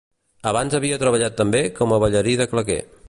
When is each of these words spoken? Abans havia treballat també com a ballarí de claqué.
Abans 0.51 0.77
havia 0.77 0.97
treballat 1.03 1.37
també 1.41 1.61
com 1.81 1.95
a 1.95 2.01
ballarí 2.05 2.35
de 2.41 2.49
claqué. 2.55 2.81